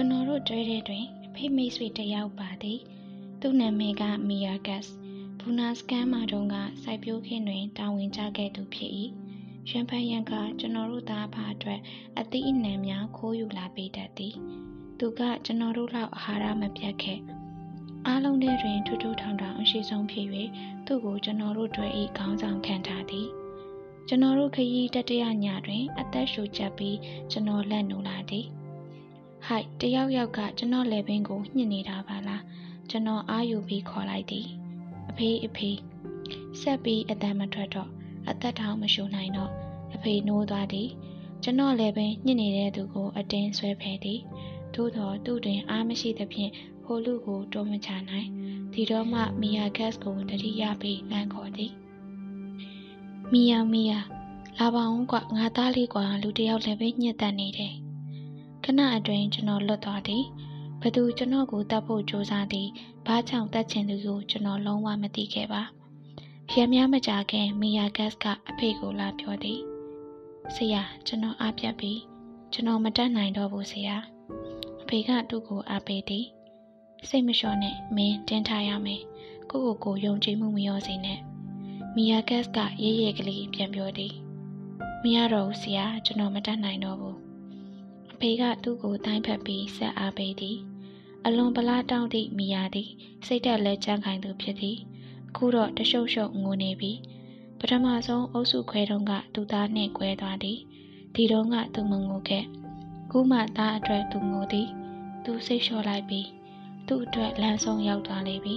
[0.00, 2.78] ကျွန်တော်တို့တွဲတဲ့တွင်အဖေမိတ်ဆွေတစ်ယောက်ပါသည်
[3.40, 4.84] သူ့နာမည်ကမီယာဂတ်
[5.40, 8.90] ဘူနာစကန်မှာတုန်းကစိုက်ပျိုးခင်းတွင်တာဝန်ကျခဲ့သူဖြစ်၏
[9.70, 11.80] ရန်ဖန်ရန်ကကျွန်တော်တို့သားဖာအတွက်
[12.18, 14.34] အသီးအနှံများခိုးယူလာပေးတတ်သည်
[14.98, 17.18] သူကကျွန်တော်တို့လောက်အာဟာရမပြတ်ခဲ့
[18.06, 20.26] အားလုံးထဲတွင်ထူးထူးထောင်ထောင်အရှိဆုံးဖြစ်၍
[20.86, 23.28] သူ့ကိုကျွန်တော်တို့တွေ့၏ခေါင်းဆောင်ခံထားသည်
[24.08, 26.96] ကျွန်တော်တို့ခရီးတတရညတွင် အသက်ရှူချက်ပြီး
[27.30, 28.48] ကျွန်တော်လက်နိုးလာသည်
[29.46, 32.42] ဟိုက်တယောက်ယောက်ကကျွန်တော်လက်ပင်ကိုညှစ်နေတာပါလား
[32.90, 34.46] ကျွန်တော်အာယူပြီးခေါ်လိုက်သည်
[35.10, 35.70] အဖေအဖေ
[36.60, 37.90] ဆက်ပြီးအတန်မထွက်တော့
[38.28, 39.52] အသက်ထောင်မရှူနိုင်တော့
[39.94, 40.88] အဖေနိုးသွားသည်
[41.42, 44.20] ကျွန်တော်လည်းပင်ညှစ်နေတဲ့သူကိုအတင်းဆွဲဖယ်သည်
[44.74, 46.52] သို့တော်သူ့တွင်အားမရှိသဖြင့်
[46.84, 48.28] ဟိုလူကိုတွန်းမချနိုင်
[48.72, 51.72] ဒီတော့မှမီယာဂက်စ်ကိုတတိယပြီးလမ်းခေါ်သည်
[53.32, 54.00] မီယာမီယာ
[54.58, 57.74] လာပါအောင်ကွငါသားလေးကွာလူတယောက်လည်းပဲညှစ်တတ်နေတယ်
[58.70, 60.24] ခဏအတွင်းကျွန်တော်လွတ်သွားသည်
[60.82, 62.68] ဘသူကျွန်တော်ကိုတတ်ဖို့ကြိုးစားသည်
[63.06, 65.62] ဘာကြောင့်တတ်ချင်သူကိုကျွန်တော်လုံးဝမသိခဲ့ပါ
[66.52, 69.60] ရံများမကြခင်မီယာဂက်စ်ကအဖေကိုလာပြောသည်
[70.54, 71.92] ဆရာကျွန်တော်အားပြတ်ပြီ
[72.52, 73.96] ကျွန်တော်မတတ်နိုင်တော့ဘူးဆရာ
[74.82, 76.26] အဖေကသူ့ကိုအားပေးသည်
[77.08, 79.02] စိတ်မလျှော့နဲ့မင်းတင်းထားရမယ်
[79.50, 81.20] ကိုကိုကိုယုံကြည်မှုမရောစေနဲ့
[81.94, 84.14] မီယာဂက်စ်ကရေးရဲကလေးပြန်ပြောသည်
[85.02, 87.27] မရတော့ဘူးဆရာကျွန်တော်မတတ်နိုင်တော့ဘူးအ
[88.20, 90.58] ဖေကသူ့ကိုတိုင်းဖက်ပြီးဆက်အားပေးသည်
[91.26, 92.90] အလွန်ပလားတောင်းသည့်မိယာသည်
[93.26, 94.76] စိတ်တက်လဲကြမ်းခိုင်သူဖြစ်သည်
[95.28, 96.92] အခုတော့တရှုပ်ရှုပ်ငိုနေပြီ
[97.58, 100.58] ပထမဆုံးအုပ်စုခွဲတုန်းကသူသားနှင့်꿰သွားသည်
[101.14, 102.44] ဒီတုန်းကသူမငိုခဲ့
[103.10, 104.68] ခုမှသားအတွက်သူငိုသည်
[105.24, 106.28] သူစိတ်လျှော့လိုက်ပြီး
[106.88, 108.56] သူ့အတွက်လမ်းဆုံးရောက်သွားလေပြီ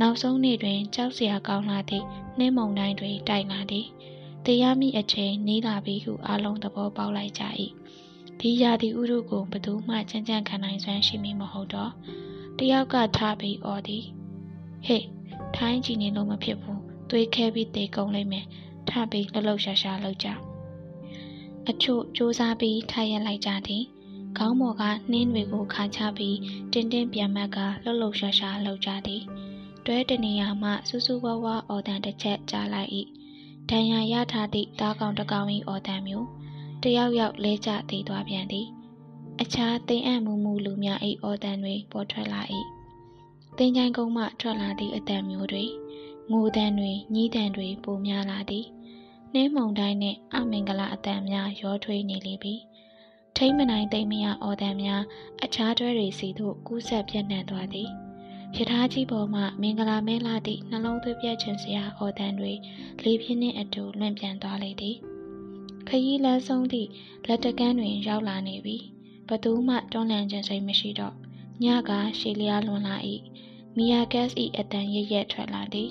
[0.00, 2.04] နောက်ဆုံးနေ့တွင်ကြောက်စရာကောင်းလာသည့်
[2.38, 3.86] နှင်းမုန်တိုင်းတွေတိုက်လာသည်
[4.46, 7.44] တရားမိအချိန်နီးလာပြီဟုအလုံးသဘောပေါက်လိုက်ကြ၏
[8.40, 11.92] ဒီရာသီဥတုကိုဘသူမှချမ်းချမ်းခံနိုင်စွမ်းရှိမည်မဟုတ်တော့
[12.58, 14.04] တယောက်ကထားပြီးអော်သည်
[14.86, 15.04] ဟေ့
[15.56, 16.80] ထိုင်းကြည့်နေလို့မဖြစ်ဘူး
[17.10, 18.46] သွေးခဲပြီးတေကုန်လိမ့်မယ်
[18.88, 20.28] ထပြီးလှုပ်လှုပ်ရှားရှားလုပ်ကြ
[21.68, 23.84] အချို့စူးစမ်းပြီးထိုင်ရလိုက်ကြသည်
[24.38, 26.36] ခေါင်းပေါ်ကနှင်းတွေကိုခါချပြီး
[26.72, 29.22] တင်းတင်းပြန်မက်ကလှုပ်လှုပ်ရှားရှားလုပ်ကြသည်
[29.86, 32.90] တွဲတနေရာမှစူးစူးဝါးဝါအော်တန်တစ်ချက်ကြားလိုက်၏
[33.70, 36.28] ဒဏ်ရာရထားသည့်တားကောင်တကောင်၏အော်တန်မျိုး
[36.86, 38.66] တယောက်ယောက်လဲကျသေးသွားပြန်သည်
[39.40, 42.42] အခြားသိမ့်အံ့မူမူလူများ၏အော်တန်တွေပေါ်ထွက်လာ၏
[43.58, 45.64] တင်ချိုင်ကုန်းမှထွက်လာသည့်အတန်မျိုးတွေ
[46.30, 48.66] ငိုတန်တွေညည်းတန်တွေပိုများလာသည်
[49.32, 52.54] နှင်းမုန်တိုင်းနှင့်အမင်္ဂလာအတန်များရောထွေးနေလေပြီ
[53.36, 55.02] ထိမ့်မနိုင်သိမ့်မရအော်တန်များ
[55.44, 57.88] အခြားတွဲတွေစီသို့ကူးဆက်ပြန့်နှံ့သွားသည်
[58.56, 62.52] ရထားကြီးပေါ်မှမင်္ဂလာမဲလာသည့်နှလုံးသွေးပြတ်ခြင်းစရာအော်တန်တွေ
[63.04, 64.98] လေပြင်းနှင့်အတူလွင့်ပြန်သွားလေသည်
[65.88, 66.88] ခရီးလမ်းဆုံးသည့်
[67.26, 68.76] လက်တကန်းတွင် ရောက်လာနေပြီ
[69.28, 71.14] ဘသူမှတွန်းလှန်ခြင်းစိတ်မရှိတော့
[71.64, 72.96] ညကရှည်လျားလွန်လာ၏
[73.76, 75.90] မီယာဂက်စ်၏အတန်ရရက်ထွက်လာသည်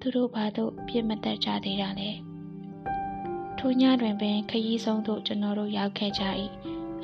[0.00, 2.10] သူတို့ဘာသို့ပြစ်မသက်ကြသေးတာလဲ
[3.58, 6.24] ထိုညတွင်ပင်ခရီးဆုံးသို့ကျွန်တော်တို့ရောက်ခဲ့ကြ၏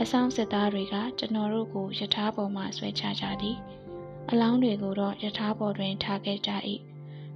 [0.01, 3.57] အဆောင်စစ်သားတွေကကျွန်တော်တို့ကိုယထာပေါ်မှဆွဲချကြသည်
[4.31, 6.51] အလောင်းတွေကိုတော့ယထာပေါ်တွင်ထားခဲ့ကြ၏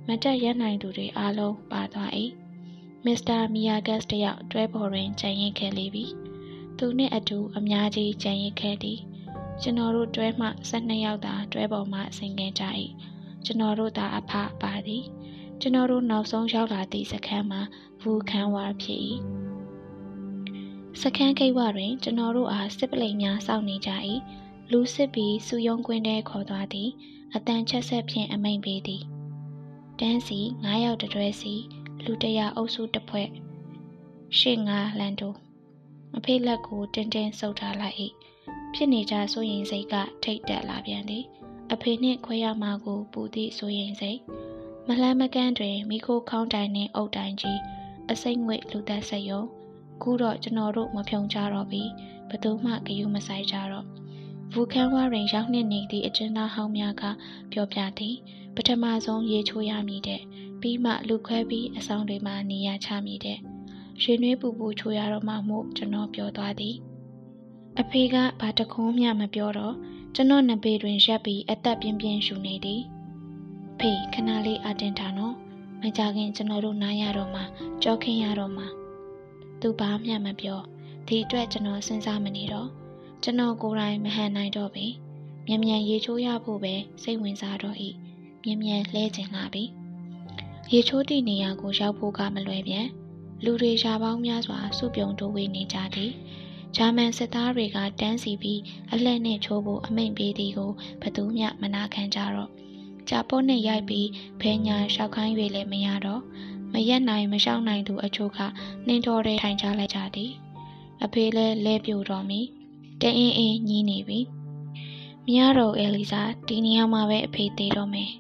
[0.06, 2.10] မတက်ရနိုင်သူတွေအားလုံးပါသွား၏
[3.06, 6.04] မစ္စတာမီယာဂက်စ်တယောက်တွဲပေါ်တွင်ကြံရင်ခဲ့လေပြီ
[6.78, 9.00] သူနှင့်အတူအများကြီးကြံရင်ခဲ့သည်
[9.62, 12.64] ကျွန်တော်တို့တွဲမှ12ယောက်သာတွဲပေါ်မှဆင်ခဲ့ကြ၏
[13.44, 15.04] ကျွန်တော်တို့သာအဖပါသည်
[15.60, 17.60] ကျွန်တော်တို့နောက်ဆုံးရောက်လာသည့်စခန်းမှာ
[18.00, 19.00] ဘူခန်းဝါဖြစ်၏
[21.02, 23.90] စခန်းကိတ်ဝတွင် ကျွန်တော်တို့အားစစ်ပလိမ်များစောင့်နေကြ၏
[24.70, 26.90] လူစစ်ပြီးစူယုံကွင်းထဲခေါ်သွားသည်
[27.34, 29.02] အတန်ချက်ဆက်ဖြင့်အမိန်ပေးသည်
[30.00, 31.54] တန်းစီ9ယောက်တတွဲစီ
[32.04, 33.28] လူတရာအုပ်စုတစ်ဖွဲ့
[34.38, 35.34] ရှစ်ငါလန်တို
[36.16, 37.96] အဖေလက်ကိုတင်းတင်းဆုပ်ထားလိုက်၏
[38.74, 41.24] ဖြစ်နေကြစိုးရင်စိတ်ကထိတ်တက်လာပြန်သည်
[41.72, 44.18] အဖေနှင့်ခွဲရမှာကိုပူသည့်စိုးရင်စိတ်
[44.86, 47.58] မလှမ်းမကန်းတွင်မိခိုးခေါင်းတိုင်နှင့်အုတ်တိုင်ကြီး
[48.10, 49.42] အစိမ့်ငွေလူသက်ဆက်ယုံ
[50.02, 51.82] ခုတော့ကျွန်တော်တို့မဖြုံကြတော့ပြီ
[52.30, 53.86] ဘသူမှဂယုမဆိုင်ကြတော့
[54.52, 57.02] ဘူခန်းဝါတွင်ရောက်နှင့်နေသည့်အကျဉ်းသားဟောင်းများက
[57.52, 58.14] ပြောပြသည်
[58.54, 60.22] ပထမဆုံးရေချိုးရမည်တဲ့
[60.60, 63.38] ပြီးမှလူခွဲပြီးအဆောင်တွေမှာနေရချမည်တဲ့
[64.02, 66.76] ရွှေနှွေးပူပူချိုးရတော့မှမို့ကျွန်တော်ပြောသွားသည်
[67.80, 69.74] အဖေကဘာတခုံးမှမပြောတော့
[70.14, 72.82] ကျွန်တော်နဘေတွင်ရက်ပြီးအသက်ပြင်းပြင်းရှူနေသည်
[73.78, 75.34] ဖေခဏလေးအတင်ထားနော်
[75.82, 77.42] မကြခင်ကျွန်တော်တို့နားရတော့မှ
[77.82, 78.64] ကြောခင်းရတော့မှ
[79.60, 80.60] သူဘာမှမပြော
[81.06, 82.68] ဒီအတွက်ကျွန်တော်စဉ်းစားမနေတော့
[83.22, 84.86] ကျွန်တော်ကိုယ်တိုင်မဟန်နိုင်တော့ပြီ
[85.46, 87.76] မြန်မြန်ရေချိုးရဖို့ပဲစိတ်ဝင်စားတော့၏
[88.44, 89.64] မြန်မြန်လှဲကျင်လာပြီ
[90.72, 92.86] ရေချိုးသည့်နေရာကိုရောက်ဖို့ကမလွယ်ပြန်
[93.44, 96.12] လူတွေရှားပေါင်းများစွာစုပြုံတိုးဝေးနေကြသည်
[96.76, 98.60] ဂျာမန်စစ်သားတွေကတန်းစီပြီး
[98.92, 100.72] အလှည့်နဲ့ချိုးဖို့အမိန့်ပေးသည်ကို
[101.02, 102.50] ဘသူမျှမနာခံကြတော့
[103.08, 104.08] ဂျာပိုးနဲ့ရိုက်ပြီး
[104.40, 106.22] ဘဲညာရှောက်ခိုင်း၍လည်းမရတော့
[106.72, 108.38] မရက်နိုင်မရှောက်နိုင်သူအချို့က
[108.86, 110.30] နှင်းတော်တဲ့ထိုင်ကြလိုက်ကြသည်
[111.04, 112.40] အဖေလည်းလဲပြိုတော်မီ
[113.00, 114.20] တအင်းအင်းညီးနေပြီ
[115.26, 118.10] မရတော့အဲလီဇာဒီနေရာမှာပဲအဖေသေးတော့မယ်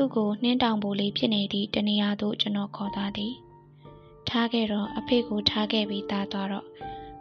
[0.00, 3.34] သူ့ကိုနှင်းတောင်ပိုလေးဖြစ်နေသည့်တနေရာသို့ကျွန်တော်ခေါ်သွားသည်
[4.28, 6.66] ထားခဲ့တော့အဖေကိုထားခဲ့ပြီးသားသွားတော့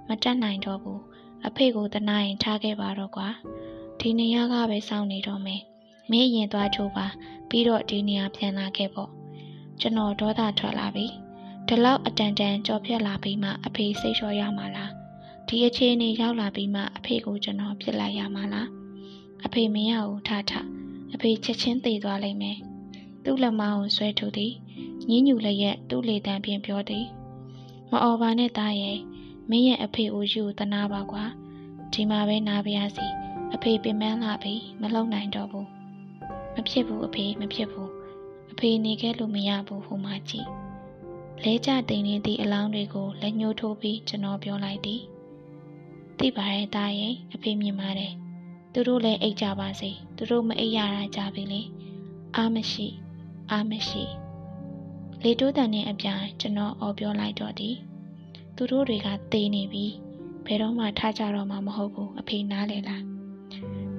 [0.08, 1.02] မတက်နိုင်တော့ဘူး
[1.48, 3.30] အဖေကိုတနာရင်ထားခဲ့ပါတော့ကွာ
[4.00, 5.62] ဒီနေရာကပဲစောင့်နေတော့မယ်
[6.12, 7.08] မင်းရင်သွားချိုးပါ
[7.50, 9.12] ပြီးတော့ဒီနေရာပြန်လာခဲ့ပေါ့
[9.80, 11.06] ကျွန်တော်ဒေါသထွက်လာပြီ
[11.68, 14.92] ဒီလောက်အတန်တန်ကြော်ဖြတ်လာပြီးမှအဖေစိတ်လျှော့ရမှာလား
[15.48, 18.68] ဒီအခြေအနေရောက်လာပြီးမှအဖေကိုကျွန်တော်ပြစ်လိုက်ရမှာလား
[19.46, 20.54] အဖေမရဘူးထထ
[21.14, 22.58] အဖေချက်ချင်းသေသွားလိမ့်မယ်
[23.30, 24.54] သူ့လက်မကိုဆွဲထုတ်သည်
[25.10, 27.06] ညင်းညူလည်းရဲ့သူ့လေတံပြင်ပြောသည်
[27.92, 29.00] မအော်ပါနဲ့သားရဲ့
[29.50, 31.24] မင်းရဲ့အဖေကိုယူတနာပါကွာ
[31.94, 33.08] ဒီမှာပဲနားပါရစီ
[33.54, 35.68] အဖေပင်ပန်းလာပြီမလုံနိုင်တော့ဘူး
[36.54, 37.92] မဖြစ်ဘူးအဖေမဖြစ်ဘူး
[38.52, 40.48] အဖေနေခဲ့လို့မရဘူးဟိုမှာကြည့်
[41.44, 45.02] လဲကျတိန်နေသည့်အလောင်းတွေကိုလက်ညှိုးထိုးပြီးကျွန်တော်ပြောလိုက်သည်
[46.18, 48.14] သိပါရဲ့သားရဲ့အဖေမြင်ပါတယ်
[48.74, 51.62] သူတို့လည်းအိတ်ကြပါစေသူတို့မအိတ်ရတာကြပြီလေ
[52.38, 52.90] အားမရှိ
[53.52, 54.04] အားမရှိ
[55.24, 57.76] လေတိုးတန်နဲ့အပြိုင်ကျွန်တော်အော်ပြောလိုက်တော့သည်
[58.56, 59.86] သူတို့တွေကသေနေပြီ
[60.46, 63.04] ဘယ်တော့မှထားကြတော့မှမဟုတ်ဘူးအဖေနားလေလား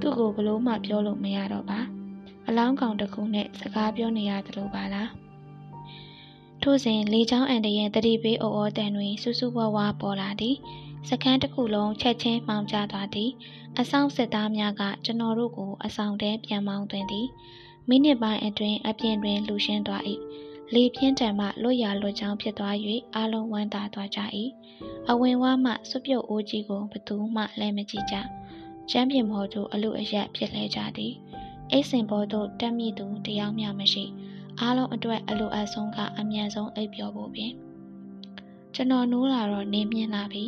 [0.01, 1.81] သူ့ကိုဘလို့မှပြောလို့မရတော့ပါ
[2.49, 5.11] အလောင်းကောင်တစ်ခုနဲ့စကားပြောနေရတယ်လို့ပါလား
[6.63, 10.57] ထို့စဉ်လေချောင်းအန်တရဲ့တတိပေးအော်အော်တန်တွင်စူးစူးဝါးဝါပေါ်လာသည်
[11.09, 13.31] စကန်းတစ်ခုလုံးချက်ချင်းမှောင်ကျသွားသည်
[13.79, 17.27] အဆောင်စစ်သားများကကျွန်တော်တို့ကိုအဆောင်ထဲပြန်မောင်းသွင်းသည်
[17.89, 20.03] မိနစ်ပိုင်းအတွင်းအပြင်တွင်လူရှင်းသွား၏
[20.75, 22.75] လေပြင်းထန်မှလွတ်ရလွတ်ချောင်းဖြစ်သွား၍
[23.17, 24.21] အလုံးဝမ်းသာသွားကြ၏
[25.11, 28.17] အဝင်ဝါမှစွပြုတ်အိုးကြီးကိုဘသူမှလည်းမကြည့်ကြ
[28.91, 31.15] ချမ်းပြင်မော်တို့အလူအယက်ဖြစ်လဲကြသည်
[31.71, 34.05] အိတ်စင်ဘောတို့တက်မိသူတယောက်မျှမရှိ
[34.61, 37.53] အားလုံးအတွက်အလိုအပ်ဆုံးကအမြန်ဆုံးအိပ်ပျော်ဖို့ပင်
[38.75, 40.45] ကျွန်တော်နိုးလာတော့နေမြင်လာပြီ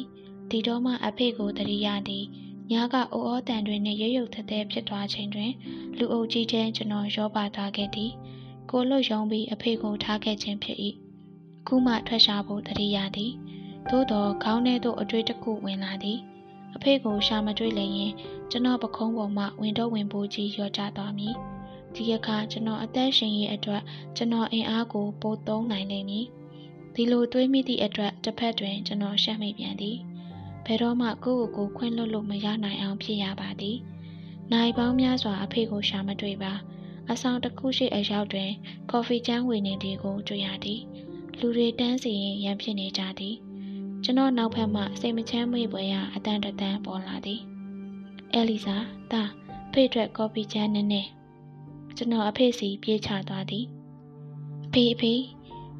[0.50, 2.24] ဒီတော့မှအဖေကိုတတိယသည်
[2.72, 5.50] ညကအိုးအောတန်တွင်နှင့်ရုပ်ရုပ်သဲသဲဖြစ်သွားချိန်တွင်
[5.98, 8.12] လူအုပ်ကြီးတဲ့ကျွန်တော်ရောပါသွားခဲ့သည်
[8.70, 10.78] ကိုလွတ်ယုံပြီးအဖေကိုထားခဲ့ခြင်းဖြစ်၏
[11.66, 13.32] ခုမှထွက်ရှာဖို့တတိယသည်
[13.90, 16.18] သို့တော်ခေါင်းထဲသို့အတွေ့တစ်ခုဝင်လာသည်
[16.76, 18.12] အဖေကိုရှာမတွေ့လည်းရင်
[18.50, 21.34] ကျွန်တော်ပခုံးပေါ်မှဝင်တော့ဝင်ပိုးကြီးရောကျသွားမည်
[21.94, 23.82] ဒီအခါကျွန်တော်အသက်ရှင်ရေးအတွက်
[24.16, 26.26] ကျွန်တော်အင်အားကိုပိုသုံးနိုင်လိမ့်မည်
[26.94, 30.09] ဒီလိုတွေးမိသည့်အတွက်တစ်ဖက်တွင်ကျွန်တော်ရှက်မိပြန်သည်ဘ
[30.72, 33.78] ယ်တော့မှကိုယ့်ကိုယ်ကိုခွင့်လွတ်လို့မရနိုင်အောင်ဖြစ်ရပါသည်
[34.52, 36.52] နိုင်ပေါင်းများစွာအဖေကိုရှာမတွေ့ပါ
[37.10, 38.50] အဆောင်တစ်ခုရှိအရောက်တွင်
[38.90, 40.80] ကော်ဖီချမ်းဝေနေသည်ကိုတွေ့ရသည်
[41.38, 43.36] လူတွေတန်းစီရင်ရန်ဖြစ်နေကြသည်
[44.04, 47.40] ကျွန်တော်နောက်ဖက်မှစိတ်မချမ်းမေ့ပွဲရာအတန်တန်ပေါ်လာသည်
[48.32, 48.76] အဲလီဇာ
[49.12, 49.22] တာ
[49.72, 51.08] ဖေ့အတွက်ကော်ဖီချမ်းနည်းနည်း
[51.96, 53.64] ကျွန်တော်အဖေစီပြေးချသွားသည်
[54.66, 55.14] အဖေအဖေ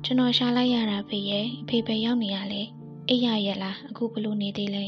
[0.04, 2.62] ကျွန်တော်ရှာလိုက်ရတာဖေရဲ့အဖေပဲရောက်နေရလဲ
[3.12, 4.86] အိပ်ရရဲ့လားအခုဘလို့နေသေးလဲ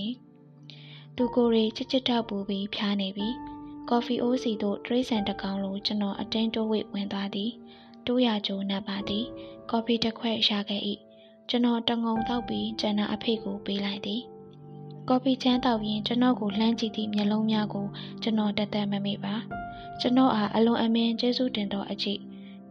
[1.17, 3.29] သူကိုယ်ရီချစ်ချစ်တောက်ပူပြီးဖြားနေပြီ
[3.89, 7.51] ကော်ဖီအိုးစီတို့တရိတ်ဆန်တကောင်လိုကျွန်တော်အတင်းတိုးဝိတ်ဝင်သွားသည်
[8.07, 9.25] တိုးရကြိုးနပ်ပါသည်
[9.71, 10.83] ကော်ဖီတစ်ခွက်ရခဲ့၏
[11.49, 14.23] ကျွန်တော်တငုံတောက်ပြီးကျန်တာအဖေကိုပေးလိုက်သည်
[15.09, 17.87] ကော်ဖီချမ်းတောက်ရင်ကျွန်တော်ကိုလှမ်းကြည့်သည့်မျက်လုံးများကို
[18.23, 19.35] ကျွန်တော်တက်တက်မမိပါ
[20.01, 22.21] ကျွန်တော်အားအလွန်အမင်းကျေးဇူးတင်တော်အကြည့်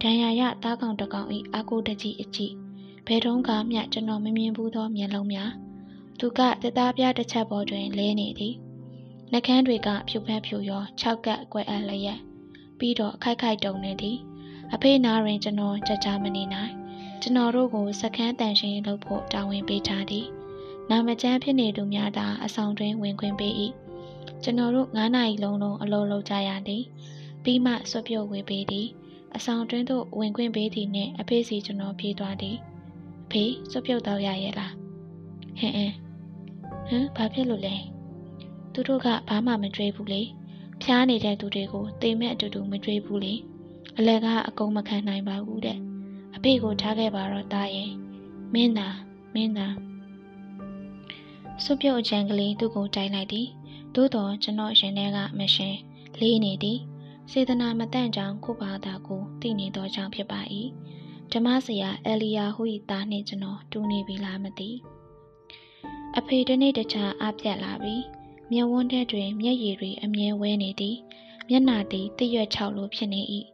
[0.01, 2.60] ဒဏ်ရာရသားကောင်တကောင်ဤအာကိုတကြီးအကြည့်ဘ
[3.15, 5.51] ယ်တော့ကမျှကျွန်တော်မမြင်ဘူးသောမျက်လုံးများ
[6.19, 8.55] သူကတသားပြတစ်ချက်ပေါ်တွင်လဲနေသည်
[9.31, 12.19] နှကန်းတွေကဖြူဖက်ဖြူရော၆ကပ်ကွယ်အပ်လျက်
[12.79, 14.17] ပြီးတော့ခိုက်ခိုက်တုံနေသည်
[14.73, 16.73] အဖေနာရင်ကျွန်တော်ကြကြမနေနိုင်
[17.21, 20.27] ကျွန်တော်တို့ကိုစကန်းတန်ရှင်လုပ်ဖို့တာဝန်ပေးထားသည်
[20.89, 23.53] နာမကျန်းဖြစ်နေသူများသာအဆောင်တွင်ဝင်ခွင့်ပေး၏
[24.43, 26.83] ကျွန်တော်တို့9နာရီလုံးလုံးအလုပ်လုပ်ကြရသည်
[27.43, 28.87] ပြီးမှဆွပြုတ်ဝေပေးသည်
[29.35, 32.70] အဆောင်တွင်သို့ဝင်ခွင့်ပေးသည်နှင့်အဖေစီကျွန်တော်ပြေးသွားသည်အ
[33.31, 34.73] ဖေဆွပြုတ်တော့ရရဲ့လား
[35.59, 35.95] ဟင်အင်း
[36.87, 37.75] ဟမ်ဘာဖြစ်လို့လဲ
[38.73, 40.21] သူတို့ကဘာမှမကြွေးဘူးလေ
[40.81, 43.33] ဖျားနေတဲ့သူတွေကိုတိမ်မဲ့အတူတူမကြွေးဘူးလေ
[43.97, 45.77] အလဲကအကုန်မခံနိုင်ပါဘူးတဲ့
[46.35, 47.91] အဖေကိုထားခဲ့ပါတော့တာရဲ့
[48.53, 48.87] မင်းသာ
[49.33, 49.67] မင်းသာ
[51.63, 53.47] စွပြုတ်အချံကလေးသူ့ကိုတိုက်လိုက်သည်
[53.95, 55.75] သို့တော်ကျွန်တော်ရင်ထဲကမရှင်
[56.19, 56.79] လေးနေသည်
[57.31, 60.39] စေတနာမတန့်ကြောင်ကိုဘာသာကိုတည်နေသောကြောင့်ဖြစ်ပါ၏
[61.33, 64.69] ဓမ္မဆရာအလီယာဟူ၏သားနှင့်ကျွန်တော်တူနေပြီလားမသိ
[66.17, 67.95] အဖေတနေ့တခြားအပြတ်လာပြီ
[68.51, 70.97] မျက်ဝန်းထဲတွင် မျက်ရည်တွေအမြဲဝဲနေသည်
[71.49, 73.21] မျက်နာသည်တရွက်ချောက်လိုဖြစ်နေ၏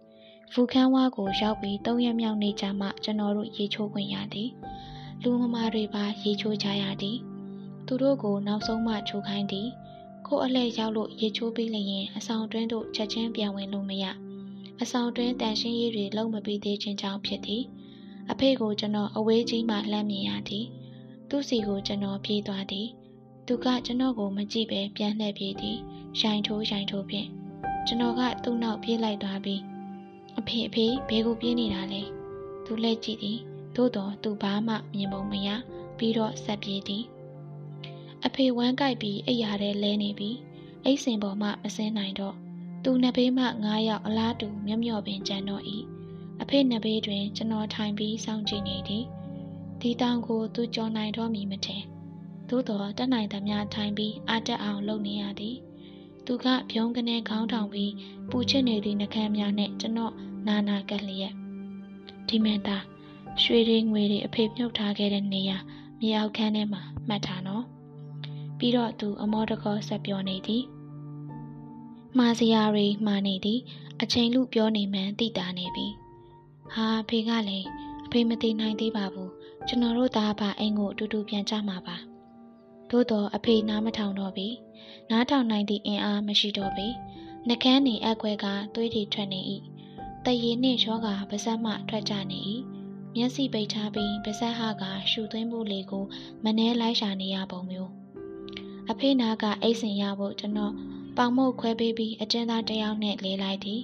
[0.51, 4.50] ဖူခန်းဝါကိုရောက်ပြီးသုံးရက်မြောက်နေကြမှကျွန်တော်တို့ရေချိုးခွင့်ရသည်
[5.24, 7.17] လူငမာတွေပါရေချိုးကြရသည်
[7.86, 9.67] သူတို့ကိုနောက်ဆုံးမှချိုးခိုင်းသည်
[10.25, 14.05] ခိုးအလှည့်ရောက်လို့ရေချိုးပြီးလျင်အဆောင်တွင်းသို့ချက်ချင်းပြန်ဝင်လို့မရ
[14.81, 17.63] အဆောင်တွင်းတန်ရှင်းရေးတွေလုံးမပြီးသေးခြင်းကြောင့်ဖြစ်သည်
[18.31, 20.65] အဖေကိုကျွန်တော်အဝေးကြီးမှလှမ်းမြင်ရသည်
[21.29, 22.88] သူ့စီကိုကျွန်တော်ပြေးသွားသည်
[23.48, 25.77] သူကကျွန်တော်ကိုမကြည့်ပဲပြန်လှည့်ပြေးသည်
[26.22, 27.27] ရိုင်ထိုးရိုင်ထိုးဖြင့်
[27.88, 29.62] ကျွန်တော်ကသူ့နောက်ပြေးလိုက်သွားပြီး
[30.39, 32.01] အဖေအဖေဘဲကိုပြေးနေတာလဲ
[32.65, 33.39] သူလှည့်ကြည့်သည်
[33.75, 35.50] သို့တော်သူဘာမှမြင်ပုံမရ
[35.98, 37.03] ပြီးတော့ဆက်ပြေးသည်
[38.25, 40.38] အဖေဝမ်းကြိုက်ပြီးအိပ်ရာထဲလဲနေပြီး
[40.84, 42.36] အိတ်စင်ပေါ်မှမစင်းနိုင်တော့
[42.84, 45.63] သူနှစ်ဘေးမှငါးယောက်အလားတူမျက်မျောပင်ကြံတော့၏
[46.41, 49.03] အဖေနှစ်ဘေးတွင် ကျွန်တော်ထိုင်ပြီးစောင့်ကြည့်နေသည်
[49.81, 51.84] ဒီတောင်ကိုသူကြော်နိုင်တော့မည်မထင်
[52.50, 55.57] သို့တော်တက်နိုင်သမျှထိုင်ပြီးအာတက်အောင်လုပ်နေရသည်
[56.25, 57.91] သူကပြုံးကနေခေါင်းထောင်ပြီး
[58.29, 60.13] ပူချစ်နေသည့်နှကမ်းများနဲ့ကျွန်တော်
[60.48, 61.34] နာနာကက်လျက်
[62.27, 62.84] ဒီမန်သား
[63.43, 65.57] ရွှေတွေငွေတွေအဖေမြုပ်ထားခဲ့တဲ့နေရာ
[66.00, 67.63] မြေအောက်ခန်းထဲမှာမှတ်ထားနော်
[68.57, 70.63] ပြီးတော့သူအမောတကောဆက်ပြောနေသည်
[72.17, 73.59] မှားစရာတွေမှားနေသည်
[74.01, 75.88] အချိန်လူပြောနေမှန်းသိတာနေပြီ
[76.74, 77.67] ဟာအဖေကလည်း
[78.05, 79.31] အဖေမသိနိုင်သေးပါဘူး
[79.67, 81.97] ကျွန်တော်တို့သားပါအိမ်ကိုအတူတူပြန်ကြမှာပါ
[82.89, 84.47] သို့တော့အဖေနားမထောင်တော့ပြီ
[85.09, 86.88] နားထောင်နိုင်သည့်အင်အားမရှိတော့ပြီ
[87.47, 88.45] နှကန်းနေအကွဲက
[88.75, 89.39] သွေးတွေထွက်နေ၏
[90.25, 92.39] တရေနှင့်ရောဂါပါဇက်မှထွက်ကြနေ၏
[93.15, 96.05] မျက်စိပိတ်ထားပြီးပါဇက်ဟကရှူသွင်းဖို့လေကို
[96.43, 97.91] မနှဲလိုက်ရှာနေရပုံမျိုး
[98.91, 100.74] အဖေနာကအိတ်စင်ရဖို့ကျွန်တော်
[101.17, 103.81] ပေါင်မုတ်ခွဲပေးပြီးအကျဉ်းသားတယောက်နဲ့လေးလိုက်သည်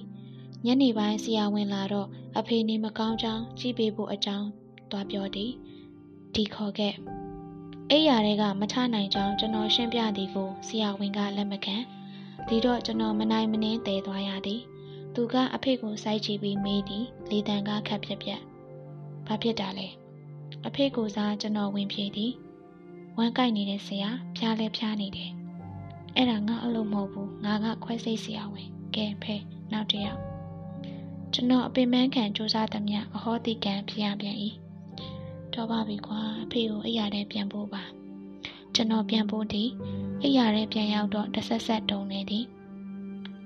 [0.65, 4.47] ညနေပိုင်းဆရာဝန်လာတော့အဖေနေမကောင်းကြောင်းကြည့်ပေးဖို့အကြောင်း
[4.91, 5.51] သွားပြောသည်
[6.35, 6.93] ဒီခေါ်ခဲ့
[7.89, 11.77] အိယာတွေကမထနိုင်ကြောင်းကျွန်တော်ရှင်းပြသည်ကိုဆရာဝန်ကလက်မခံ
[12.47, 14.61] ဒီတော့ကျွန်တော်မနိုင်မနှင်းတည်သွားရသည်
[15.15, 18.41] သူကအဖေကိုစိုက်ချပြီးမေးသည်လေတံကခက်ပြက်ပြက်
[19.27, 19.87] ဘာဖြစ်တာလဲ
[20.67, 22.33] အဖေကိုစားကျွန်တော်ဝင်ပြေသည်
[23.17, 25.42] ဝမ်းကိုက်နေတဲ့ဆရာဖျားလဲဖျားနေတယ်
[26.15, 29.35] အဲ့ဒါငါအလုပ်မဟုတ်ဘူးငါကခွဲစိတ်ဆရာဝင်ကဲဖဲ
[29.71, 30.21] နောက်တစ်ယောက်
[31.33, 34.37] ကျွန်တော်အပင်ပန်းခံစူးစမ်းသမျှအဟောတိကံဖြစ်ရပြန်၏
[35.53, 37.83] တော့ပါပြီကွာအဖေကိုအိယာထဲပြန်ပို့ပါ
[38.75, 39.69] ကျွန်တော်ပြန်ပို့သည်
[40.23, 42.45] အိယာထဲပြန်ရောက်တော့တဆက်ဆက်တုံနေသည်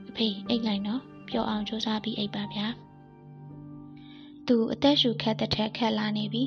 [0.09, 2.67] အဖေအိတ်လိုက်နော်ပျော်အောင်စူးစမ်းပြီးအိပ်ပါဗျာ
[4.47, 6.43] သူအသက်ရှူခက်တဲ့ထက်ခက်လာနေပြီ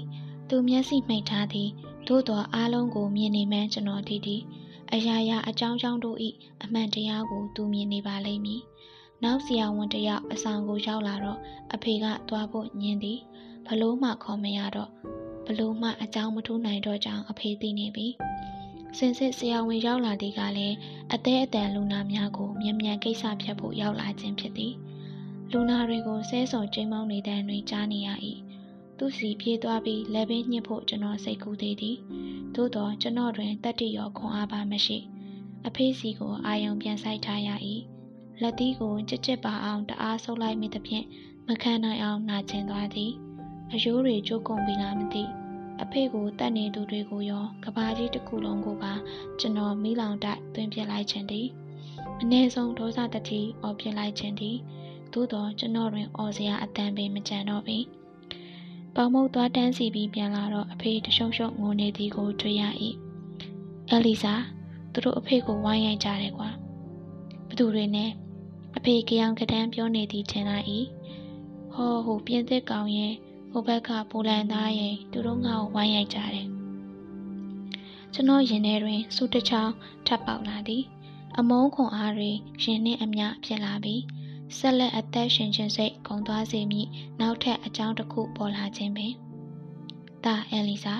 [0.48, 1.68] သူမျက်စိမှိတ်ထားသည်
[2.08, 4.42] သို့တော်အားလုံးကိုမြင်နေမှန်းကျွန်တော်သိသည်
[4.94, 6.18] အရာရာအကြောင်းကြောင့်တို့၏
[6.62, 8.62] အမှန်တရားကိုသူမြင်နေပါလိမ့်မည်။
[9.22, 11.38] နောက်ဆရာဝန်တယောက်အဆောင်ကိုရောက်လာတော့
[11.74, 13.18] အဖေကသွားဖို့ညင်သည်။
[13.66, 14.90] ဘလို့မှခေါ်မရတော့
[15.46, 18.06] ဘလို့မှအကြောင်းမထူးနိုင်တော့ကြောင်းအဖေသိနေပြီ။
[18.98, 20.76] စင်စစ်ဆရာဝန်ရောက်လာသည်ကလည်း
[21.14, 24.74] အသေးအတန်လူနာများကိုမြန်မြန်ကိစ္စဖြတ်ဖို့ရောက်လာခြင်းဖြစ်သည်။
[25.52, 28.08] လူနာတွေကိုဆဲဆော်ချိန်မောင်းနေတဲ့တွင်ကြားနေရ၏
[29.02, 31.96] သူစီပြေးသွားပြီးလက်ပင်ညှစ်ဖို့ကျွန်တော်စိတ်ကူးသေးသည်
[32.54, 34.98] သို့တော့ကျွန်တော်တွင်တတ္တိရောခွန်အားပါမရှိ
[35.66, 37.48] အဖေးစီကိုအာယုံပြန်ဆိုင်ထားရ၏
[38.40, 41.04] လက်သီးကိုကြစ်ကြစ်ပါအောင်တအားဆုပ်လိုက်မိသဖြင့်
[41.48, 43.12] မခံနိုင်အောင်နာကျင်သွားသည်
[43.72, 45.24] အယိုးတွေကျိုးကုန်ပြီလားမသိ
[45.82, 48.92] အဖေကိုတတ်နေသူတွေကိုရောကဘာကြီးတစ်ခုလုံးကိုပါ
[49.40, 51.46] ကျွန်တော်မိလောင်တိုက်တွင်ပြလိုက်ခြင်းသည်
[52.20, 54.56] အ ਨੇ ဆုံးဒေါသတတိအော်ပြလိုက်ခြင်းသည်
[55.12, 57.78] သို့တော့ကျွန်တော်တွင်အော်စရာအတန်ပင်မကြံတော့ပြီ
[58.94, 62.62] ပေါမုတ်သွားတန်းစီပြီးပြန်လာတော့အဖေတရှုံရှုံငိုနေသည်ကိုတွေ့ရ၏
[63.90, 64.34] အလီစာ
[64.92, 66.50] သူတို့အဖေကိုဝိုင်းရိုက်ကြတယ်ကွာ
[67.48, 68.10] ဘသူတွေနဲ့
[68.76, 70.66] အဖေကြောင်ကတန်းပြောနေသည်ထင်လိုက်၏
[71.72, 73.14] ဟောဟိုပြင်းသစ်ကောင်ရဲ့
[73.50, 76.46] ဟိုဘက်ကပိုလန်သားရဲ့သူတို့ငါ့ကိုဝိုင်းရိုက်ကြတယ်
[78.12, 79.72] ကျွန်တော်ရင်ထဲတွင်စူးတစ်ချောင်း
[80.06, 80.82] ထပ်ပေါက်လာသည်
[81.38, 82.30] အမုန်းခွန်အားတွေ
[82.62, 84.02] ရင်နှင့်အမျှဖြစ်လာပြီး
[84.58, 86.86] ဆက်လက်အသက်ရှင်ခြင်းစိတ်ဂုံသွားစေမည်
[87.20, 89.12] နောက်ထပ်အကြောင်းတစ်ခုပေါ်လာခြင်းပင်
[90.24, 90.94] ဒါအဲလီစာ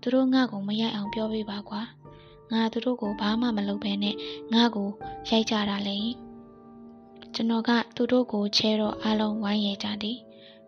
[0.00, 1.82] သူတို့ငါ့ကိုမရိုက်အောင်ပြောပေးပါကွာ
[2.52, 4.16] ငါသူတို့ကိုဘာမှမလုပ်ဘဲနဲ့
[4.54, 4.88] ငါ့ကို
[5.30, 5.98] ရိုက်ကြတာလေ
[7.34, 10.18] ကျွန်တော်ကသူတို့ကိုချဲတော့အလုံးဝိုင်းရဲကြသည်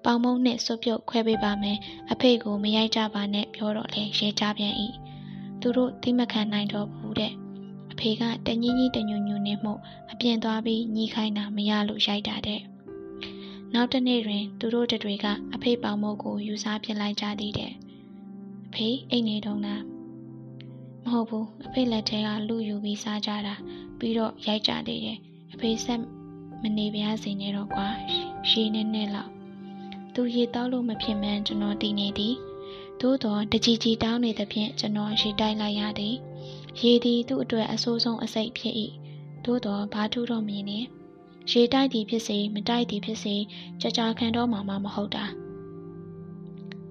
[0.04, 1.78] ပေါင်မုံနှင့်စွပ်ပြုတ်ခွဲပေးပါမယ်
[2.12, 4.75] အဖေကိုမရိုက်ကြပါနဲ့ပြောတော့လေရဲကြပြန်၏
[5.61, 7.48] သူတို့တိမခံနိုင်တော့ဘူးတဲ့အ
[8.00, 9.73] ဖေကတညင်းကြီးတညွညွနဲ့မှု
[10.12, 12.61] အပြင်သွားပြီးညီးခိုင်းတာမရလို့ရိုက်တာတဲ့
[13.75, 17.73] နောက်တနေ့တွင် သူတို့တတွေကအဖေပေါင်မုတ်ကိုယူစားပြလိုက်ကြသည်တဲ့
[18.67, 19.83] အဖေအိတ်နေတော့လား
[21.05, 23.55] မဟုတ်ဘူးအဖေလက်ထဲကလူယူပြီးစားကြတာ
[23.99, 25.19] ပြီးတော့ရိုက်ကြသေးတယ်
[25.52, 26.00] အဖေဆက်
[26.62, 27.88] မနေပြားစီနေတော့ကွာ
[28.49, 29.31] ရှည်နေနေလောက်
[30.14, 32.35] သူရေတောက်လို့မဖြစ်မှန်းကျွန်တော်တည်နေသည်
[33.00, 36.17] သို့တော့တကြီးကြီးတောင်းနေသဖြင့်ကျွန်တော်ရေတိုက်လိုက်ရသည်
[36.80, 38.75] ရေသည်သူ့အတွက်အဆိုးဆုံးအစိတ်ဖြစ်၏
[39.44, 40.78] သို့တော့ဘာထူးတော့မြင်နေ
[41.50, 43.35] ရေတိုက်သည်ဖြစ်စေမတိုက်သည်ဖြစ်စေ
[43.80, 45.25] ကြကြခံတော့မှမမဟုတ်တာ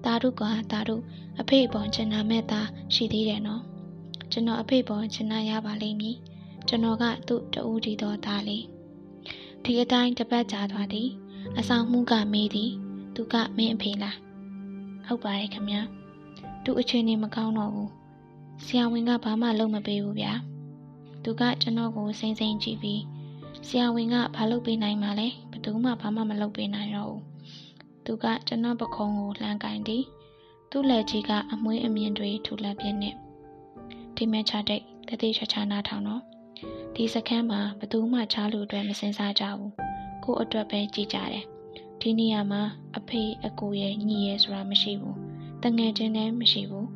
[0.04, 0.42] တာတို့က
[0.72, 1.02] တာတို့
[1.40, 3.62] အဖေပေါ်ကျန်နာမဲ့သားရှိသေးတယ်နော်
[4.32, 6.16] ကျကျွန်တော်အဖေပေါ်ချင်နာရပါလိမ့်မည်
[6.68, 8.64] ကျွန်တော်ကသူ့တူဦးဒီတော်သားလေး
[9.64, 11.08] ဒီအတိုင်းတပတ်ကြာသွားသည်
[11.58, 12.70] အဆောင်မှုကမေးသည်
[13.14, 14.16] သူကမင်းအဖေလား
[15.06, 15.80] ဟုတ်ပါတယ်ခင်ဗျာ
[16.64, 17.97] သူအချိန်နေမကောင်းတော့ဘူး
[18.64, 20.32] ဆရာဝန်ကဘာမှလုပ်မပေးဘူးဗျာ
[21.24, 23.02] သူကကျွန်တော်ကိုစိမ့်စိမ့်ကြည့်ပြီး
[23.66, 27.22] ဆရာဝန်ကဘာလုပ်ပေးနိုင်မှာလဲဘယ်သူမှဘာမှမလုပ်ပေးနိုင်တော့ဘူး
[28.04, 30.04] သူကကျွန်တော်ပခုံးကိုလှမ်းကင်သည်
[30.70, 33.10] သူ့လက်ကြီးကအမွှေးအမြင်တွေထူလက်ပြင်းနေ
[34.16, 36.22] ဒီမဲ့ချတဲ့တတိချာချာနာထောင်တော့
[36.94, 39.72] ဒီစခန်းမှာဘသူမှချားလို့အတွက်မစင်စားကြဘူး
[40.24, 41.44] ကို့အတွက်ပဲကြည်ကြတယ်
[42.00, 42.62] ဒီနေရာမှာ
[42.96, 45.16] အဖေအကိုရဲ့ညီရဲ့ဆိုတာမရှိဘူး
[45.62, 46.88] တငယ်ချင်းလည်းမရှိဘူး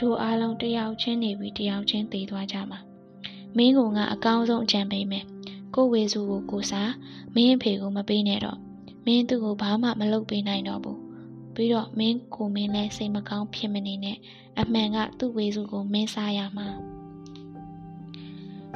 [0.00, 2.80] တို့အားလုံးတယောက်ချင်းနေပြီးတယောက်ချင်းသေသွားကြမှာ
[3.56, 5.24] မင်းကငါအကောင်းဆုံးအကြံပေးမယ်
[5.74, 6.92] ကိုဝေစုကိုကိုစား
[7.34, 8.58] မင်းအဖေကိုမပေးနဲ့တော့
[9.06, 11.00] မင်းသူ့ကိုဘာမှမလုပ်ပေးနိုင်တော့ဘူး
[11.54, 14.16] ပြီးတော့မင်းကိုမင်းလည်းစိတ်မကောင်းဖြစ်မနေနဲ့
[14.60, 16.68] အမှန်ကသူ့ဝေစုကိုမင်းစားရမှာ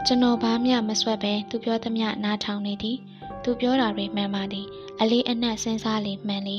[0.06, 2.98] ကျွန်တော်ဘာမှမဆွက်ပဲသူပြောသမျှနားထောင်နေသည်
[3.42, 4.66] သူပြောတာတွေမှန်ပါသည်
[5.00, 6.58] အလေးအနက်စဉ်းစားလေမှန်လေ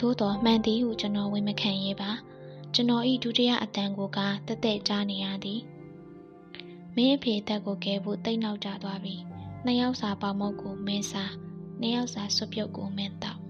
[0.00, 2.10] သို့တော်မှန်သည်ဟုကျွန်တော်ဝန်မခံရဲပါ
[2.74, 5.60] ကျွန်တော်ဤဒုတိယအတန်ကိုကတက်တက်ကြားနေရသည်
[6.94, 9.14] မင်းအဖေတက်ကိုကဲဖို့တိတ်နောက်ကျသွားပြီ
[9.64, 11.32] နှစ်ယောက်စာပေါမုတ်ကိုမင်းစား
[11.80, 13.40] နှစ်ယောက်စာဆွပြုတ်ကိုမင်းတောက်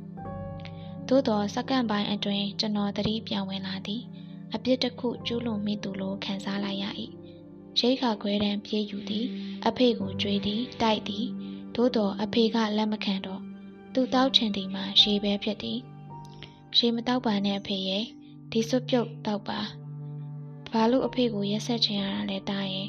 [1.08, 4.02] သို့တော်စက္ကန့်ပိုင်းအတွင်းကျွန်တော်သတိပြောင်းဝင်လာသည်
[4.54, 6.84] အပြစ်တစ်ခုကျူးလွန်မိသူလိုခံစားလိုက်ရ၏
[7.78, 9.26] ရိတ်ခါခွဲတန်းပြေးယူသည်
[9.66, 11.26] အဖေကိုကြွေးသည်တိုက်သည်
[11.74, 13.42] သို့တော်အဖေကလက်မခံတော့
[13.94, 15.78] သူတောက်ချင်သည်မှာရေပဲဖြစ်သည်
[16.76, 18.04] ရေမတောက်ပါနဲ့အဖေရဲ့
[18.52, 19.60] ဒီစွပ်ပြုတ်တောက်ပါ
[20.72, 22.88] ဘာလို့အဖေကိုရက်ဆက်ချင်ရတာလဲတားရဲ့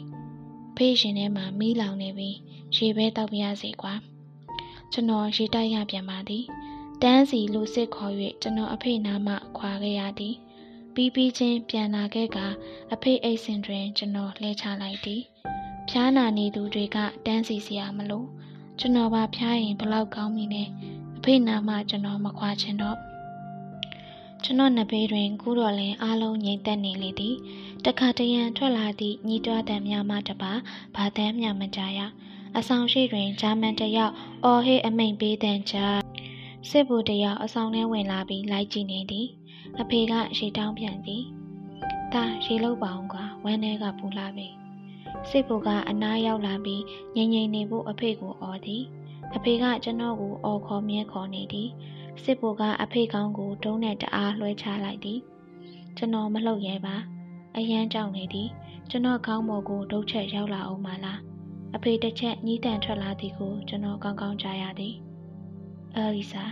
[0.75, 2.37] ဖေးရှင်ထဲမှာမီးလောင်နေပြီး
[2.75, 3.93] ရေပဲတောက်ပြရစေကွာ
[4.91, 6.43] ကျွန်တော်ရေတိုက်ရပြန်ပါသည်
[7.03, 10.35] တန်းစီလူစစ်ခေါ်၍ကျွန်တော်အဖေနာမှခွာခဲ့ရသည်
[10.93, 12.37] ပြီးပြီးချင်းပြန်လာခဲ့က
[12.93, 15.21] အဖေအိတ်စင်တွင် ကျွန်တော်လှဲချလိုက်သည်
[15.89, 18.23] ဖျားနာနေသူတွေကတန်းစီစရာမလို
[18.79, 20.63] ကျွန်တော်ပါဖျားရင်ဘလောက်ကောင်းပြီလဲ
[21.17, 22.97] အဖေနာမှကျွန်တော်မခွာချင်တော့
[24.43, 27.36] ကျွန်တော်နဘေးတွင်ကူးတော်လင်အားလုံးငြိမ်သက်နေလေသည်
[27.86, 30.52] တခါတရံထွက်လာသည့်ညီတွားတံများမှတပါ
[30.95, 31.99] ဘာတမ်းမြမကြရ
[32.58, 34.13] အဆောင်ရှိတွင်ဂျာမန်တယောက်
[34.45, 35.75] အော်ဟေးအမိန်ပေးတန်ချ
[36.69, 39.28] စစ်ဗိုလ်တယောက်အဆောင်ထဲဝင်လာပြီးလိုက်ကြည့်နေသည်
[39.82, 41.23] အဖေကရေတောင်းပြန်သည်
[42.13, 44.47] ဒါရေလောက်ပါအောင်ကွာဝမ်းထဲကပူလာပြီ
[45.30, 46.84] စစ်ဗိုလ်ကအနားရောက်လာပြီး
[47.15, 48.84] ငြိမ်ငြိမ်နေဖို့အဖေကိုအော်သည်
[49.36, 51.69] အဖေကကျွန်တော်ကိုအော်ခေါ်မြဲခေါ်နေသည်
[52.23, 55.19] စစ်ဗိုလ်ကအဖေကောင်းကိုတုံးနဲ့တအားလွှဲချလိုက်သည်
[55.97, 56.95] ကျွန်တော်မလှုပ်ရဲပါ
[57.58, 58.49] အရန်ကြောက်နေသည်
[58.89, 61.19] ကျွန်တော်ခေါင်းပေါ်ကိုဒုတ်ချက်ရောက်လာအောင်မလား
[61.75, 64.95] အဖေတစ်ချက်ညီးတန်ထွက်လာသည်ကိုကျွန်တော်ကောင်းကောင်းကြားရသည်
[65.95, 66.45] အဲလီစာ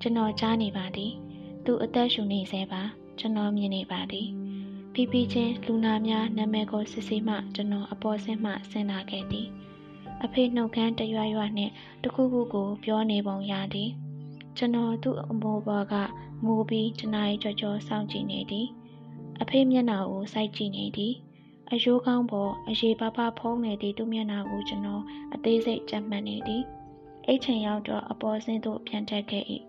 [0.00, 1.12] ကျွန်တော်ကြားနေပါသည်
[1.64, 2.82] သူအသက်ရှူနေစေပါ
[3.18, 4.28] ကျွန်တော်မြင်နေပါသည်
[4.94, 9.46] ဖိဖိချင်းလူနာများနာမည်ကိုစစ်ဆေးမှကျွန်တော်အပေါ်ဆင်းမှဆင်းလာခဲ့သည်
[10.24, 13.90] အဖေနှုတ်ခမ်းတရွရွနှင့်တခုခုကိုပြောနေပုံရသည်
[14.62, 15.94] ကျွန်တော်သူ့အမောပေါ်က
[16.44, 18.66] မူပြီးတနားရီကြော်ကြော်စောင့်ကြည့်နေသည်
[19.40, 21.14] အဖေမျက်နှာကိုစိုက်ကြည့်နေသည်
[21.70, 25.02] အယိုးကောင်းပေါ်အရေပါပါဖုံးနေသည့်သူ့မျက်နှာကိုကျွန်တော်
[25.34, 26.62] အသေးစိတ်ကြက်မှတ်နေသည်
[27.26, 29.44] အိတ်ချင်ရောက်တော့အပေါ်ဆင်းသို့ပြန်တက်ခဲ့၏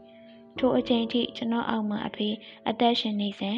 [0.58, 2.30] ထိုအချိန်ထိကျွန်တော်အောက်မှာအဖေ
[2.70, 3.58] အသက်ရှင်နေစဉ်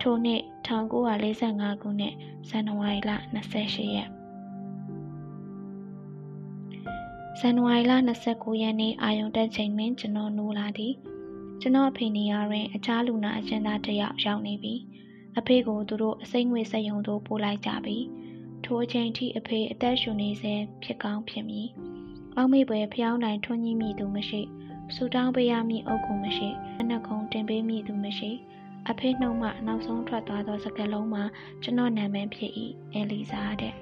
[0.00, 2.14] ထိုနှစ်1945ခုနှစ်
[2.48, 3.10] ဇန်နဝါရီလ
[3.52, 4.19] 28ရက်
[7.42, 7.92] ဇန်နဝါရီလ
[8.26, 10.94] 29ရက်နေ့အာယုံတက်ချိန်တွင်ကျွန်တော်နိုးလာသည်
[11.60, 14.74] ကျွန်တော်အဖေနေရာတွင်အခြားလူနာအကျဉ်းသားတစ်ယောက်ရောက်နေပြီ
[15.38, 17.96] အဖေကိုသူတို့အစိမ့်ငွေစက်ယုံသို့ပို့လိုက်ကြပြီ
[18.64, 21.68] ထိုအချိန်ထိအဖေအသက်ရှူနေစေဖြစ်ကောင်းဖြစ်မည်
[22.36, 24.40] အောက်မေ့ပွဲဖျောင်းနိုင်ထွန်းကြီးမိသူမရှိ
[24.94, 26.48] ဆူတောင်းပေးရမည့်အုပ်ကူမရှိ
[26.80, 28.30] အနက်ကုံတင်ပေးမိသူမရှိ
[28.90, 31.24] အဖေနှုတ်မှနောက်ဆုံးထွက်သွားသောစကားလုံးမှာ
[31.62, 32.52] ကျွန်တော်နာမည်ဖြစ်၏
[32.92, 33.74] အဲလီဇာတဲ့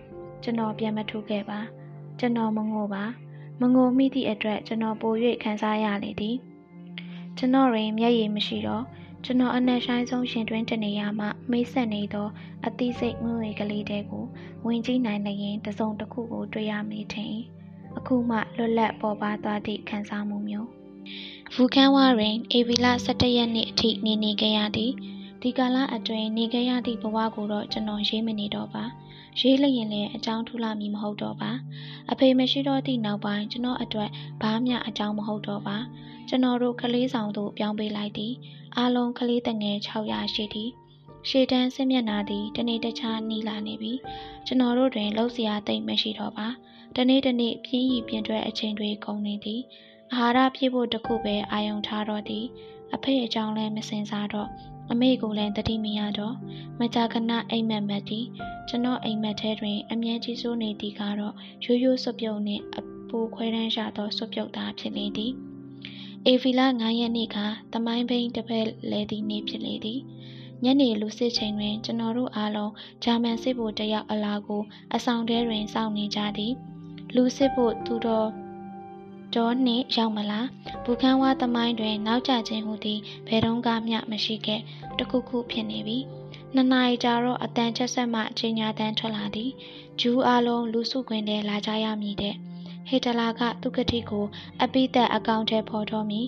[0.42, 1.60] ကျွန်တော်ပြန်မထုတ်ခဲ့ပါ
[2.18, 3.04] ကျွန်တော်မငိုပါ
[3.60, 6.36] မငိုမိသည့်အတွက်ကျွန်တော်ပို၍ခံစားရလေသည်
[7.38, 8.84] ကျွန်တော်တွင်မျက်ရည်မရှိတော့
[9.24, 12.28] ကျွန်တော်အနက်ဆိုင်ဆုံးရှင်တွင်တနေရာမှမိတ်ဆက်နေသော
[12.66, 14.24] အသိစိတ်ငွေကလေးတဲကို
[14.66, 17.34] ဝင်ကြည့်နိုင်လျင်တစုံတစ်ခုကိုတွေ့ရမည်ထင်
[17.96, 20.68] အခုမှလွတ်လပ်ပေါ်ပါသွားသည့်ခံစားမှုမျိုး
[21.54, 24.92] ဗူကန်ဝါတွင်အေဗီလ17ရက်နေ့အထိနေနေခဲ့ရသည်
[25.42, 28.84] ဒီကာလအတွင်းနေခဲ့ရသည့်ဘဝကိုတော့ကျွန်တော်ရေးမနေတော့ပါ
[29.40, 31.50] ရေးလျင်လည်းအကြောင်းထူလာမည်မဟုတ်တော့ပါ
[32.10, 34.10] အဖေမရှိတော့သည့်နောက်ပိုင်းကျွန်တော်အတွက်
[34.42, 35.76] ဘာမှအကြောင်းမဟုတ်တော့ပါ
[36.28, 38.32] ကျွန်တော်တို့ကလေးဆောင်သို့ပြောင်းပေးလိုက်သည်
[38.76, 40.70] အားလုံးကလေးတငယ်600ရှိသည်
[41.28, 43.92] ရှေတန်းဆင်းမျက်နာသည်တနေ့တခြားနီးလာနေပြီ
[44.46, 46.48] ကျွန်တော်တို့တွင်လှုပ်ရှားသိမ့်မရှိတော့ပါ
[46.96, 49.60] တနေ့တနေ့ပြင်းရည်ပြင်းတွဲအချိန်တွေကုန်နေသည်
[50.14, 52.44] အာဟာရပြည့်ဖို့တခုပဲအာယုံထားတော့သည်
[52.94, 54.48] အဖေအကြောင်းလည်းမစင်စားတော့
[54.90, 56.34] အမေကိုလည်းတတိမရတော့
[56.80, 58.26] မကြာခဏအိမ်မက်မက်သည်
[58.68, 65.32] ကျွန်တော်အိမ်မက်ထဲတွင် အမြဲကြီးစိုးနေသည်ကတော့ရိုးရိုးစွပြုတ်နှင့်အပူခွဲတန်းရသောစွပြုတ်သားဖြစ်လေသည်
[66.26, 67.36] အေဖီလာ9ရက်နေ့က
[67.72, 70.00] တမိုင်းဘိန်းတစ်ဖက်လဲသည့်နေ့ဖြစ်လေသည်
[70.64, 72.72] ညနေလူစစ်ချိန်တွင် ကျွန်တော်တို့အားလုံး
[73.04, 74.62] ဂျာမန်စစ်ဗိုလ်တယောက်အလားကို
[74.94, 76.52] အဆောင်ထဲတွင်စောင့်နေကြသည်
[77.14, 78.28] လူစစ်ဗိုလ်သူတော်
[79.34, 80.46] တော်နှင့်ရောက်မလား
[80.84, 83.72] ဘူခန်းဝါသမိုင်းတွင် နောက်ကျခြင်းဟူသည်ဘယ်တော့မှ
[84.10, 84.60] မရှိခဲ့
[84.98, 85.98] တခုခုဖြစ်နေပြီ
[86.54, 89.50] နှစ်နာရီကြာတော့အတန်ချက်ဆက်မှအချိန်ညာတန်းထွက်လာသည်
[90.00, 92.34] ဂျူးအားလုံးလူစုခွင်ထဲလာကြရမည်တဲ့
[92.88, 94.26] ဟေတလာကသူကတိကို
[94.62, 96.22] အပိသက်အကောင့်ထဲပေါ်တော်မီ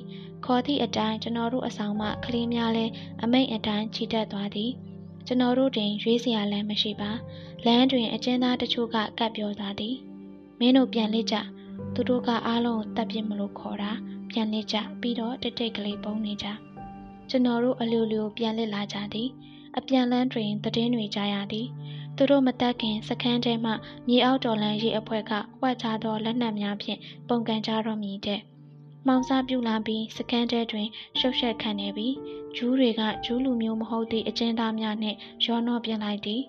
[0.44, 2.84] ခေါ်သည့်အတိုင်းကျွန်တော်တို့အဆောင်မှကလေးများလဲ
[3.22, 4.70] အမိတ်အတိုင်းချီတက်သွားသည်
[5.26, 7.10] ကျွန်တော်တို့တွင်ရွေးစရာလမ်းမရှိပါ
[7.64, 9.96] လမ်းတွင်အကျဉ်းသားတချို့ကကပ်ပြောသွားသည်
[10.58, 11.36] မင်းတို့ပြန်လက်ကြ
[12.00, 13.92] သူတို့ကအားလုံးကိုတတ်ပြစ်မလို့ခေါ်တာ
[14.30, 16.46] ပြန်လက်ကြပြီးတော့တိတ်တိတ်ကလေးပုံနေကြ
[17.30, 19.28] ကျွန်တော်တို့အလျိုလျိုပြန်လက်လာကြသည်
[19.78, 21.66] အပြန်လန်းတွင်တည်င်းတွေကြားရသည်
[22.16, 23.72] သူတို့မတက်ခင်စခန်းထဲမှ
[24.08, 28.40] မြေအောက်တော်လန်ရေးအဖွဲ့ကဝှက်ချသောလက်နက်များဖြင့်ပုံကန်ကြတော့မည်တဲ့
[29.06, 32.14] မောင်စားပြူလာပြီးစခန်းထဲတွင်ရှုပ်ရှက်ခံနေပြီး
[32.56, 36.42] ဂျူးတွေကဂျူးလူမျိုးမဟုတ်သည့်အကျဉ်းသားများနှင့်ရောနှောပြင်လိုက်သည်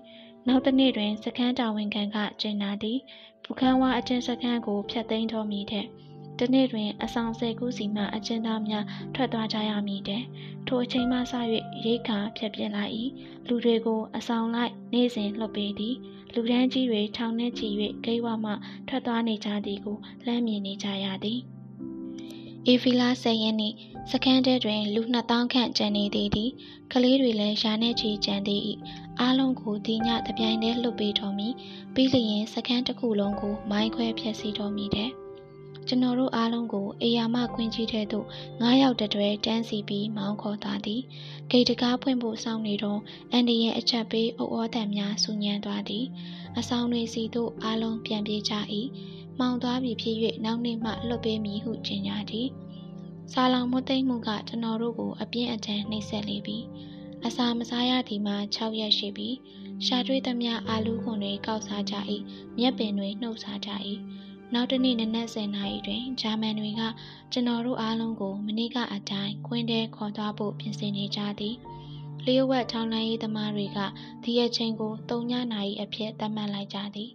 [0.48, 3.00] နောက်တစ်နေ့တွင်စခန်းတာဝန်ခံကကျင်းနာသည်
[3.44, 5.86] ပူခန်းဝါအကျဉ်းစခန်းကိုဖျက်သိမ်းတော်မူတဲ့
[6.40, 10.24] တနေ့တွင်အဆောင်ဆယ်ခုစီမှအကျဉ်းသားများထွက်သွားကြရမည်တဲ့
[10.68, 11.34] ထိုအချိန်မှစ၍
[11.86, 12.92] ရိတ်ခါဖြတ်ပြစ်လိုက်၏
[13.48, 15.96] လူတွေကိုအဆောင်လိုက်နေ့စဉ်လှုပ်ပေးသည်
[16.34, 17.68] လူတန်းကြီးတွေထောင်နှင့်ချီ၍
[18.06, 18.52] ဂိတ်ဝမှ
[18.88, 21.40] ထွက်သွားနေကြသည်ကိုလှမ်းမြင်နေကြရသည်
[22.68, 23.74] အေဖီလာ၁၀ရက်နေ့
[24.12, 26.52] စခန်းထဲတွင်လူ2000ခန့်ကျန်နေသေးသည်
[26.92, 28.62] ကလေးတွေလည်းရာနှင့်ချီကျန်သေး၏
[29.22, 31.48] အားလုံးကိုဒီညတပြိုင်တည်းလွတ်ပေးတော်မူ
[31.94, 35.12] ပြီးလျင်စခန်းတစ်ခုလုံးကိုမိုင်းခွဲဖျက်ဆီးတော်မူတဲ့
[35.88, 38.26] ကျွန်တော်တို့အားလုံးကိုအေယာမခွင်းကြီးထဲသို့
[38.62, 41.02] ငားရောက်တဲ့တွဲတန်းစီပြီးမောင်းခေါ်သွားသည်
[41.52, 43.00] ဂိတ်တကားဖွင့်ဖို့စောင့်နေတော့
[43.32, 46.06] အန်ဒီရဲ့အချက်ပေးအုပ်အောတန်များဆူညံသွားသည်
[46.58, 48.54] အဆောင်တွေစီသို့အားလုံးပြန်ပြေးကြ၏
[49.40, 52.48] မှောင်သွားပြီဖြစ်၍နောက်နေ့မှလွတ်ပေးမည်ဟုကြေညာသည်
[53.32, 56.58] ဆာလောင်မသိမ့်မှုကကျွန်တော်တို့ကိုအပြင်းအထန်နှိပ်စက်လေပြီ
[57.26, 59.30] အစာမစားရသည်မှာ6ရက်ရှိပြီ
[59.86, 61.96] ရှာတွေးသမျှအာလူးခွန်တွေကောက်စားကြ၏
[62.58, 63.70] မြက်ပင်တွေနှုတ်စားကြ၏
[64.54, 66.82] နောက်တနေ့နနက်10နာရီတွင်ဂျာမန်တွေက
[67.32, 71.56] ကျွန်တော်တို့အားလုံးကိုမနေ့ကအတိုင်းခွင်းထဲခေါ်သွားဖို့ပြင်ဆင်နေကြသည်
[72.26, 73.80] လျှို့ဝှက်ထောင်လိုင်းရေးသမားတွေက
[74.24, 77.12] ဒီအချိန်ကို၃ညနာရီအဖြစ်သတ်မှတ်လိုက်ကြသည်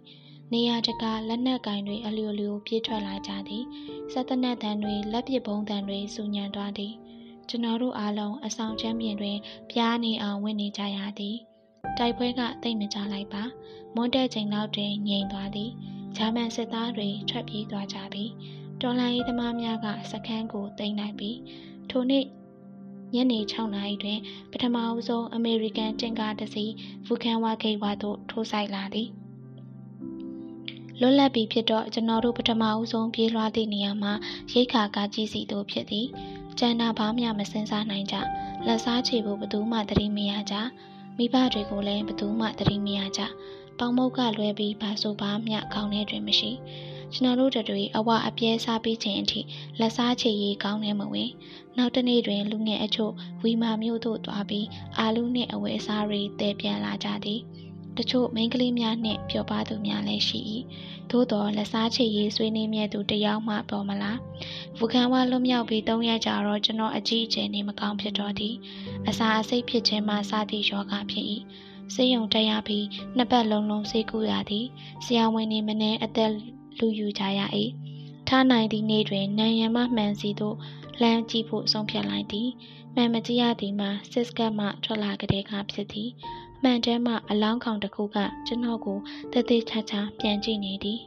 [0.53, 3.63] နေရာတကာလက်နက်ကင်တွေအလျိုလျိုပြေးထွက်လာကြသည်
[4.11, 6.93] စက်တနက်တန်တွေလက်ပစ်ဘုံတန်တွေစူညံသွားသည်
[7.49, 9.37] ကျွန်တော်တို့အားလုံးအဆောင်ချမ်းပြင်တွင်
[9.71, 11.37] ပြားနေအောင်ဝင်နေကြရသည်
[11.97, 13.43] တိုက်ပွဲကတိတ်မကြလိုက်ပါ
[13.95, 15.71] မွန်းတဲ့ချိန်လောက်တွင်ငြိမ်သွားသည်
[16.17, 18.31] ဂျာမန်စစ်သားတွေထွက်ပြေးသွားကြပြီး
[18.81, 21.37] တော်လှန်ရေးသမားများကစခန်းကိုသိမ်းလိုက်ပြီး
[21.89, 22.25] ထိုနေ့
[23.13, 24.19] ညနေ6နာရီတွင်
[24.51, 26.73] ပထမအဆုံးအမေရိကန်တင်ကားတစ်စီး
[27.05, 29.09] ဗူကန်ဝါဂိတ်ဝါသို့ထိုးဆိုင်လာသည်
[30.99, 34.13] လွတ်လပ်ပြီဖြစ်တော့ကျွန်တော်တို့ပထမအဆုံးပြေးလွှားသည့်နေရာမှာ
[34.53, 36.07] ရိတ်ခါကားကြီးစီတို့ဖြစ်သည်
[36.59, 38.15] ကျန်တာဘာမှမစင်စားနိုင်ကြ
[38.65, 40.55] လက်စားချေဖို့ဘသူမှသတိမရကြ
[41.17, 43.21] မိဘတွေကိုလည်းဘသူမှသတိမရကြ
[43.79, 46.51] ပေါင်မုတ်ကလွဲပြီးဘာဆိုဘာမျှခေါင်းထဲတွင်မရှိ
[47.13, 49.39] ကျွန်တော်တို့တွေအဝအပြဲစားပြီးခြင်းအထိ
[49.79, 51.29] လက်စားချေရေးကောင်းနေမဝင်
[51.77, 54.67] နောက်တနေ့တွင်လူငယ်အချို့ဝီမာမျိုးသို့သွားပြီး
[54.97, 57.41] အာလူနှင့်အဝယ်စားတွေတည်ပြန်လာကြသည်
[57.97, 60.39] တချို့မိန်းကလေးများနှင့်ပျော်ပါသူများလည်းရှိ၏
[61.11, 64.19] သို့တော်လက်စားချေရေးဆွေးနွေးမြဲသူတယောက်မှပေါ်မလား
[64.77, 68.55] ဘူခံဝလွတ်မြောက်ပြီး၃ရက်ကြာတော့ကျွန်တော်အကြီးအကျယ်နေမကောင်းဖြစ်တော့သည်
[69.09, 71.25] အစာအစိတ်ဖြစ်ခြင်းမှစသည့်ယောဂဖြစ်၏
[71.93, 74.65] ဆေးရုံတက်ရပြီးနှစ်ပတ်လုံးလုံးဆေးကုရသည်
[75.05, 76.31] ဆရာဝန်နေမနှဲအသက်
[76.79, 77.41] လူယူကြရ၏
[78.27, 80.57] ထားနိုင်သည့်နေ့တွင်နံရံမှမှန်စီသို့
[81.01, 82.49] လမ်းကြည့်ဖို့ဆုံးဖြတ်လိုက်သည်
[82.95, 86.09] မှန်မကြည့်ရသည်မှာစစ်ကတ်မှထွက်လာကြတဲ့ကဖြစ်သည်
[86.67, 88.97] မှန်တဲမှအလောင်းကောင်တစ်ခုကကျွန်တော်ကို
[89.33, 90.99] တသေးချာချာပြန်ကြည့်နေသည်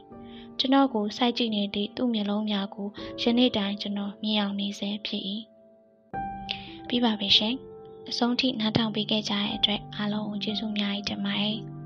[0.59, 2.87] ကျွန်တော်ကိုစိုက်ကြည့်နေသည့်သူ့မျက်လုံးများကို
[3.21, 5.23] ယနေ့တိုင်ကျွန်တော်မြင်အောင်နေစေဖြစ်၏
[6.87, 7.55] ပြီးပါပြီရှင်
[8.09, 11.80] အဆုံးထိနားထောင်ပေးခဲ့ကြတဲ့အတွက်အားလုံးကိုကျေးဇူးများကြီးတင်ပါတယ်